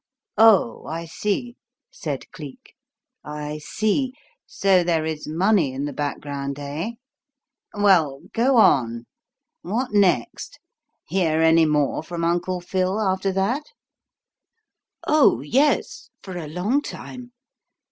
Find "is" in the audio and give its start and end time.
5.05-5.27